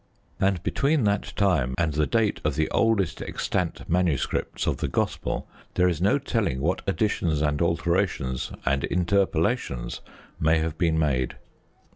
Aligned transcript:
And 0.39 0.63
between 0.63 1.03
that 1.03 1.31
time 1.35 1.75
and 1.77 1.93
the 1.93 2.07
date 2.07 2.41
of 2.43 2.55
the 2.55 2.71
oldest 2.71 3.21
extant 3.21 3.87
manuscripts 3.87 4.65
of 4.65 4.77
the 4.77 4.87
Gospel 4.87 5.47
there 5.75 5.87
is 5.87 6.01
no 6.01 6.17
telling 6.17 6.59
what 6.59 6.81
additions 6.87 7.39
and 7.39 7.61
alterations 7.61 8.51
and 8.65 8.83
interpolations 8.85 10.01
may 10.39 10.57
have 10.57 10.75
been 10.79 10.97
made. 10.97 11.35